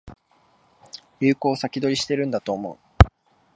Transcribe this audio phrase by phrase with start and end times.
[1.19, 2.79] 流行を先取りしてるんだと思う